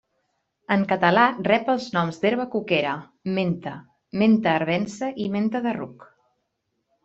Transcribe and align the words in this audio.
En 0.75 0.85
català 0.93 1.25
rep 1.47 1.69
els 1.73 1.85
noms 1.97 2.17
d'herba 2.23 2.47
cuquera, 2.57 2.95
menta, 3.37 3.77
menta 4.25 4.53
arvense 4.57 5.15
i 5.27 5.31
menta 5.39 5.67
de 5.69 5.79
ruc. 5.81 6.11